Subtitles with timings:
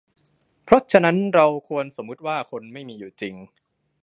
[0.63, 3.35] เพราะฉะนั้น เราควรสมมติว่า คนไม่มีอยู่จริง